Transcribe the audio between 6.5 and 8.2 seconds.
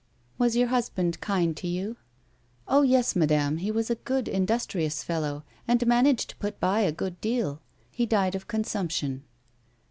by a good deal. He